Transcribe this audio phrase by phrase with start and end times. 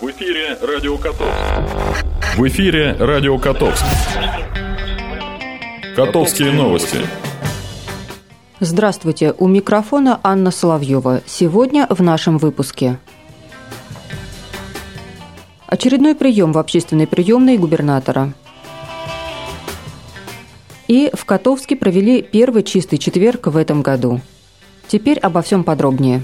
[0.00, 1.34] В эфире Радио Котовск.
[2.36, 3.84] В эфире Радио Котовск.
[5.96, 6.98] Котовские новости.
[8.60, 11.22] Здравствуйте, у микрофона Анна Соловьева.
[11.26, 12.98] Сегодня в нашем выпуске.
[15.66, 18.34] Очередной прием в общественной приемной губернатора.
[20.86, 24.20] И в Котовске провели первый чистый четверг в этом году.
[24.86, 26.22] Теперь обо всем подробнее.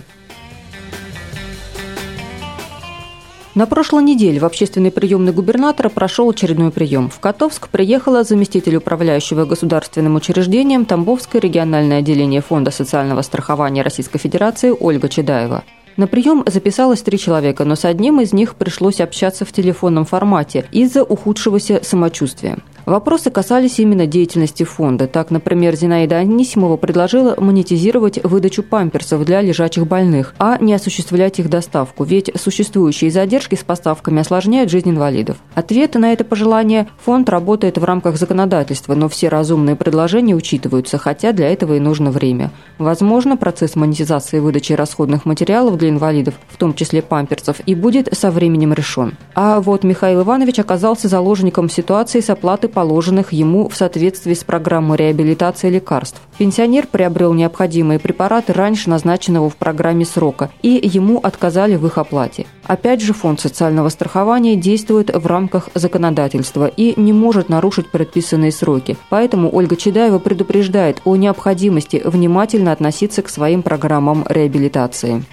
[3.55, 7.09] На прошлой неделе в общественной приемной губернатора прошел очередной прием.
[7.09, 14.75] В Котовск приехала заместитель управляющего государственным учреждением Тамбовское региональное отделение Фонда социального страхования Российской Федерации
[14.77, 15.63] Ольга Чедаева.
[15.97, 20.67] На прием записалось три человека, но с одним из них пришлось общаться в телефонном формате
[20.73, 22.59] из-за ухудшегося самочувствия.
[22.87, 25.07] Вопросы касались именно деятельности фонда.
[25.07, 31.49] Так, например, Зинаида Анисимова предложила монетизировать выдачу памперсов для лежачих больных, а не осуществлять их
[31.49, 35.39] доставку, ведь существующие задержки с поставками осложняют жизнь инвалидов.
[35.55, 41.33] Ответ на это пожелание– фонд работает в рамках законодательства, но все разумные предложения учитываются, хотя
[41.33, 42.51] для этого и нужно время.
[42.77, 48.31] Возможно, процесс монетизации выдачи расходных материалов для инвалидов, в том числе памперсов, и будет со
[48.31, 49.15] временем решен.
[49.35, 54.99] А вот Михаил Иванович оказался заложником ситуации с оплатой положенных ему в соответствии с программой
[54.99, 56.21] реабилитации лекарств.
[56.37, 62.47] Пенсионер приобрел необходимые препараты раньше назначенного в программе срока, и ему отказали в их оплате.
[62.65, 68.97] Опять же, фонд социального страхования действует в рамках законодательства и не может нарушить предписанные сроки.
[69.09, 75.25] Поэтому Ольга Чедаева предупреждает о необходимости внимательно относиться к своим программам реабилитации.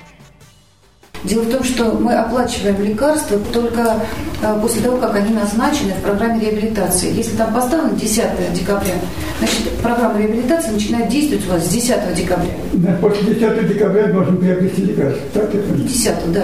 [1.24, 3.98] Дело в том, что мы оплачиваем лекарства только
[4.42, 7.14] э, после того, как они назначены в программе реабилитации.
[7.14, 8.94] Если там поставлено 10 декабря,
[9.40, 12.52] значит, программа реабилитации начинает действовать у вас с 10 декабря.
[12.74, 15.22] Да, после 10 декабря должен приобрести лекарство.
[15.34, 15.74] Так это?
[15.74, 16.44] 10, да.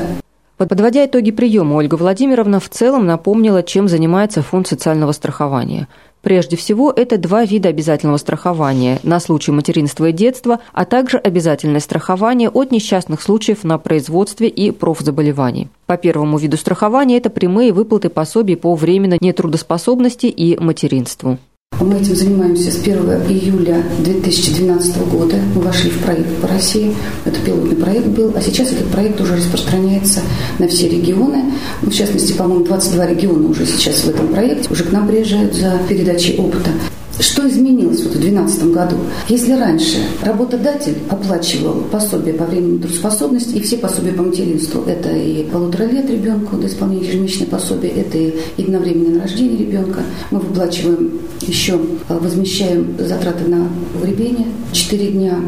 [0.58, 5.88] Подводя итоги приема, Ольга Владимировна в целом напомнила, чем занимается Фонд социального страхования–
[6.28, 11.80] Прежде всего, это два вида обязательного страхования на случай материнства и детства, а также обязательное
[11.80, 15.70] страхование от несчастных случаев на производстве и профзаболеваний.
[15.86, 21.38] По первому виду страхования это прямые выплаты пособий по временной нетрудоспособности и материнству.
[21.80, 22.96] Мы этим занимаемся с 1
[23.30, 25.36] июля 2012 года.
[25.54, 26.96] Мы вошли в проект по России.
[27.24, 28.34] Это пилотный проект был.
[28.36, 30.22] А сейчас этот проект уже распространяется
[30.58, 31.54] на все регионы.
[31.82, 34.70] В частности, по-моему, 22 региона уже сейчас в этом проекте.
[34.72, 36.72] Уже к нам приезжают за передачей опыта.
[37.20, 38.96] Что изменилось вот в 2012 году?
[39.28, 45.44] Если раньше работодатель оплачивал пособие по времени трудоспособности и все пособия по материнству, это и
[45.44, 50.02] полутора лет ребенку до исполнения ежемесячной пособия, это и единовременное рождение ребенка.
[50.30, 54.48] Мы выплачиваем еще, а, возмещаем затраты на погребение.
[54.72, 55.40] Четыре дня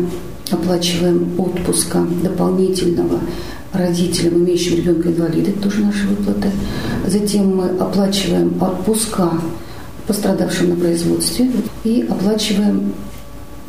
[0.49, 3.19] оплачиваем отпуска дополнительного
[3.73, 6.49] родителям, имеющим ребенка инвалида, это тоже наши выплаты.
[7.05, 9.33] Затем мы оплачиваем отпуска
[10.09, 11.51] пострадавшим на производстве
[11.83, 12.93] и оплачиваем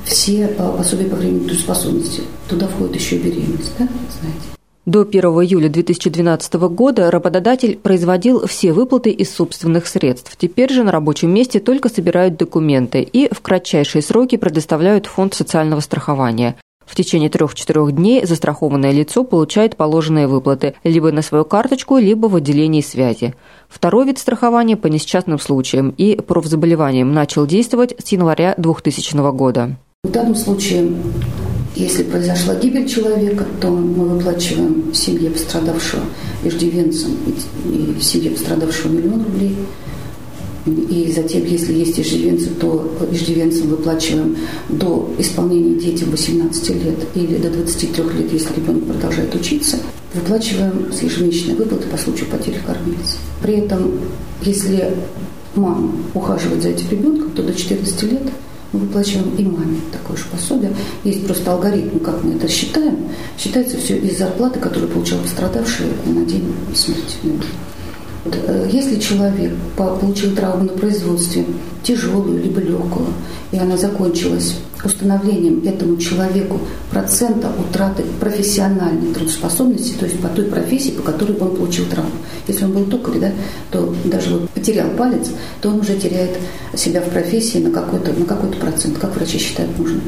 [0.04, 2.22] все э, пособия по времени трудоспособности.
[2.48, 3.86] Туда входит еще и беременность, да,
[4.20, 4.40] знаете.
[4.86, 10.34] До 1 июля 2012 года работодатель производил все выплаты из собственных средств.
[10.38, 15.80] Теперь же на рабочем месте только собирают документы и в кратчайшие сроки предоставляют фонд социального
[15.80, 16.56] страхования.
[16.90, 22.34] В течение трех-четырех дней застрахованное лицо получает положенные выплаты либо на свою карточку, либо в
[22.34, 23.34] отделении связи.
[23.68, 29.76] Второй вид страхования по несчастным случаям и профзаболеваниям начал действовать с января 2000 года.
[30.02, 30.90] В данном случае,
[31.76, 36.02] если произошла гибель человека, то мы выплачиваем семье пострадавшего
[36.42, 37.12] иждивенцам
[37.66, 39.54] и семье пострадавшего миллион рублей–
[40.66, 44.36] и затем, если есть иждивенцы, то иждивенцам выплачиваем
[44.68, 49.78] до исполнения детям 18 лет или до 23 лет, если ребенок продолжает учиться.
[50.12, 53.16] Выплачиваем с ежемесячной выплаты по случаю потери кормильца.
[53.40, 53.92] При этом,
[54.42, 54.94] если
[55.54, 58.22] мама ухаживает за этим ребенком, то до 14 лет
[58.72, 60.72] мы выплачиваем и маме такое же пособие.
[61.04, 63.08] Есть просто алгоритм, как мы это считаем.
[63.38, 67.16] Считается все из зарплаты, которую получал пострадавший на день смерти.
[68.24, 71.44] Э, если человек получил травму на производстве,
[71.82, 73.06] тяжелую либо легкую,
[73.52, 76.58] и она закончилась установлением этому человеку
[76.90, 82.12] процента утраты профессиональной трудоспособности, то есть по той профессии, по которой он получил травму.
[82.48, 83.32] Если он был токарь, да,
[83.70, 85.28] то даже вот потерял палец,
[85.60, 86.38] то он уже теряет
[86.74, 90.00] себя в профессии на какой-то, на какой-то процент, как врачи считают нужно.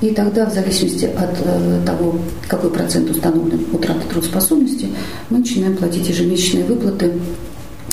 [0.00, 2.16] И тогда, в зависимости от э, того,
[2.48, 4.88] какой процент установлен утраты трудоспособности,
[5.30, 7.12] мы начинаем платить ежемесячные выплаты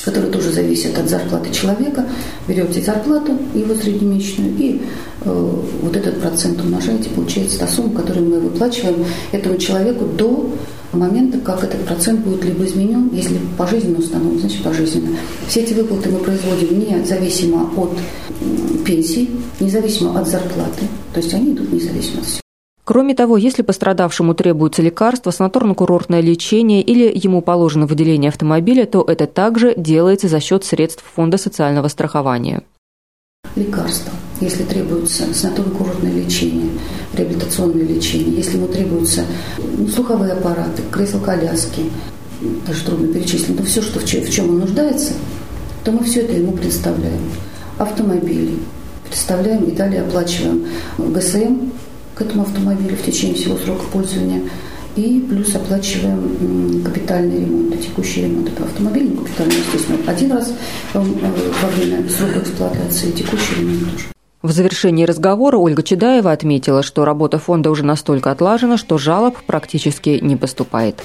[0.04, 2.06] которые тоже зависят от зарплаты человека.
[2.48, 4.82] Берете зарплату, его среднемесячную, и
[5.22, 10.50] э, вот этот процент умножаете, получается та сумма, которую мы выплачиваем этому человеку до
[10.92, 15.18] момента, как этот процент будет либо изменен, если пожизненно установлен, значит пожизненно.
[15.48, 17.92] Все эти выплаты мы производим независимо от
[18.86, 22.49] пенсии, независимо от зарплаты, то есть они идут независимо от всего.
[22.90, 29.28] Кроме того, если пострадавшему требуется лекарство, санаторно-курортное лечение или ему положено выделение автомобиля, то это
[29.28, 32.64] также делается за счет средств Фонда социального страхования.
[33.56, 36.72] Лекарства, если требуется санаторно-курортное лечение,
[37.14, 39.22] реабилитационное лечение, если ему требуются
[39.78, 41.92] ну, слуховые аппараты, кресло-коляски,
[42.66, 45.14] даже трудно перечислить, но все, что в чем, он нуждается,
[45.84, 47.22] то мы все это ему предоставляем.
[47.78, 48.58] Автомобили
[49.04, 50.66] предоставляем и далее оплачиваем
[50.98, 51.70] ГСМ
[52.20, 54.42] к этому автомобилю в течение всего срока пользования.
[54.96, 60.54] И плюс оплачиваем капитальный ремонт, текущий ремонт этого автомобиля, ну, капитальный, естественно, один раз
[60.94, 64.06] э, во время срока эксплуатации, текущий ремонт тоже.
[64.42, 70.20] В завершении разговора Ольга Чедаева отметила, что работа фонда уже настолько отлажена, что жалоб практически
[70.22, 71.04] не поступает.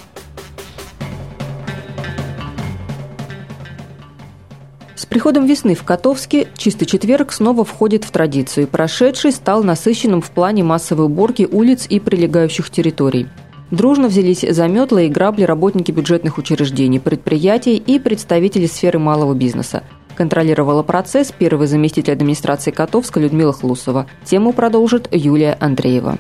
[5.15, 8.67] Приходом весны в Котовске чистый четверг снова входит в традицию.
[8.67, 13.29] Прошедший стал насыщенным в плане массовой уборки улиц и прилегающих территорий.
[13.71, 19.85] Дружно взялись за метла и грабли работники бюджетных учреждений, предприятий и представители сферы малого бизнеса.
[20.17, 24.09] Контролировала процесс первый заместитель администрации Котовска Людмила Хлусова.
[24.25, 26.19] Тему продолжит Юлия Андреева.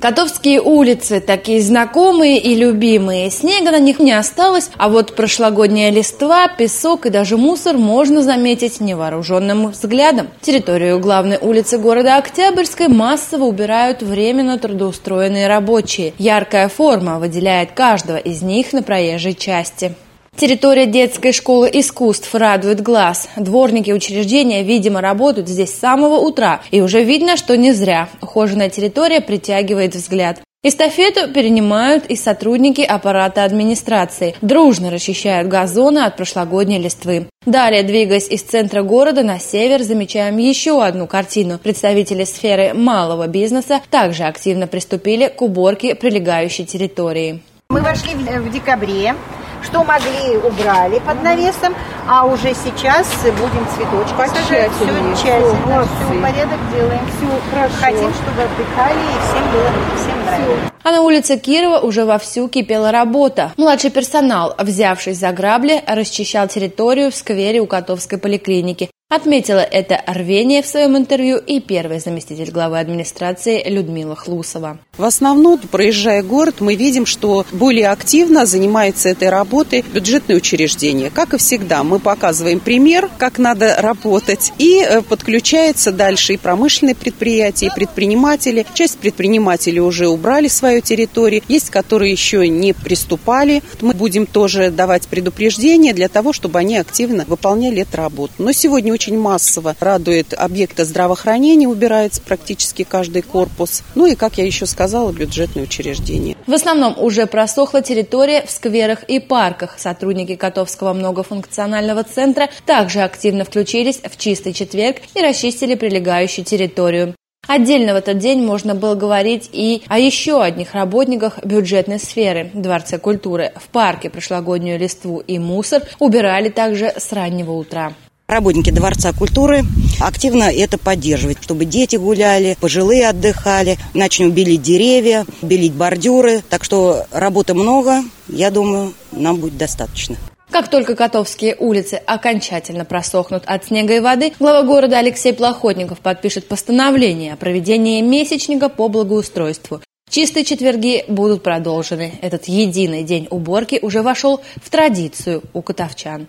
[0.00, 3.30] Котовские улицы, такие знакомые и любимые.
[3.30, 8.80] Снега на них не осталось, а вот прошлогодняя листва, песок и даже мусор можно заметить
[8.80, 10.28] невооруженным взглядом.
[10.40, 16.14] Территорию главной улицы города Октябрьской массово убирают временно трудоустроенные рабочие.
[16.16, 19.94] Яркая форма выделяет каждого из них на проезжей части.
[20.40, 23.28] Территория детской школы искусств радует глаз.
[23.36, 26.62] Дворники учреждения, видимо, работают здесь с самого утра.
[26.70, 28.08] И уже видно, что не зря.
[28.22, 30.40] Ухоженная территория притягивает взгляд.
[30.62, 34.34] Эстафету перенимают и сотрудники аппарата администрации.
[34.40, 37.26] Дружно расчищают газоны от прошлогодней листвы.
[37.44, 41.58] Далее, двигаясь из центра города на север, замечаем еще одну картину.
[41.58, 47.42] Представители сферы малого бизнеса также активно приступили к уборке прилегающей территории.
[47.68, 49.14] Мы вошли в декабре.
[49.62, 51.74] Что могли, убрали под навесом,
[52.12, 54.72] а уже сейчас будем цветочки сажать.
[54.72, 57.06] Все тщательно, все порядок делаем.
[57.06, 57.74] Все хорошо.
[57.78, 60.70] Хотим, чтобы отдыхали и всем было, всем нравилось.
[60.82, 63.52] А на улице Кирова уже вовсю кипела работа.
[63.56, 68.90] Младший персонал, взявшись за грабли, расчищал территорию в сквере у Котовской поликлиники.
[69.10, 74.78] Отметила это рвение в своем интервью и первый заместитель главы администрации Людмила Хлусова.
[74.96, 81.10] В основном, проезжая город, мы видим, что более активно занимаются этой работой бюджетные учреждения.
[81.10, 86.94] Как и всегда, мы показываем пример, как надо работать, и э, подключается дальше и промышленные
[86.94, 88.66] предприятия, и предприниматели.
[88.74, 93.62] Часть предпринимателей уже убрали свою территорию, есть, которые еще не приступали.
[93.80, 98.32] Мы будем тоже давать предупреждения для того, чтобы они активно выполняли эту работу.
[98.38, 103.82] Но сегодня очень массово радует объекты здравоохранения, убирается практически каждый корпус.
[103.94, 106.36] Ну и, как я еще сказала, бюджетные учреждения.
[106.46, 109.78] В основном уже просохла территория в скверах и парках.
[109.78, 117.14] Сотрудники Котовского многофункционального центра также активно включились в чистый четверг и расчистили прилегающую территорию.
[117.46, 122.98] Отдельно в этот день можно было говорить и о еще одних работниках бюджетной сферы– Дворце
[122.98, 123.52] культуры.
[123.56, 127.94] В парке прошлогоднюю листву и мусор убирали также с раннего утра.
[128.28, 129.62] Работники Дворца культуры
[129.98, 136.42] активно это поддерживают, чтобы дети гуляли, пожилые отдыхали, начнем белить деревья, белить бордюры.
[136.48, 140.16] Так что работы много, я думаю, нам будет достаточно.
[140.50, 146.48] Как только Котовские улицы окончательно просохнут от снега и воды, глава города Алексей Плохотников подпишет
[146.48, 149.80] постановление о проведении месячника по благоустройству.
[150.10, 152.14] Чистые четверги будут продолжены.
[152.20, 156.26] Этот единый день уборки уже вошел в традицию у котовчан.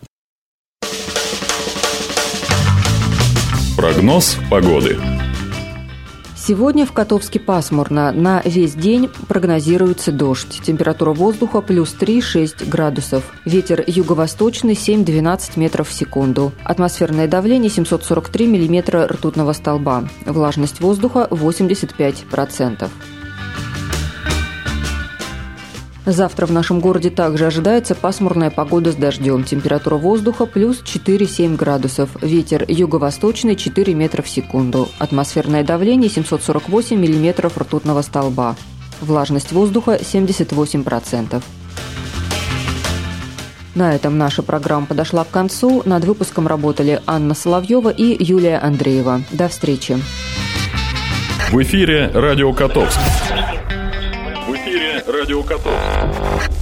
[3.75, 4.99] Прогноз погоды.
[6.43, 8.11] Сегодня в Котовске пасмурно.
[8.11, 10.59] На весь день прогнозируется дождь.
[10.63, 13.31] Температура воздуха плюс 3-6 градусов.
[13.45, 16.51] Ветер юго-восточный 7-12 метров в секунду.
[16.63, 20.05] Атмосферное давление 743 миллиметра ртутного столба.
[20.25, 22.89] Влажность воздуха 85%.
[26.05, 29.43] Завтра в нашем городе также ожидается пасмурная погода с дождем.
[29.43, 32.09] Температура воздуха плюс 4-7 градусов.
[32.21, 34.89] Ветер юго-восточный 4 метра в секунду.
[34.97, 38.55] Атмосферное давление 748 миллиметров ртутного столба.
[38.99, 41.43] Влажность воздуха 78%.
[43.75, 45.83] На этом наша программа подошла к концу.
[45.85, 49.21] Над выпуском работали Анна Соловьева и Юлия Андреева.
[49.31, 49.97] До встречи.
[51.51, 52.99] В эфире «Радио Котовск»
[55.11, 56.60] Радио Котовск.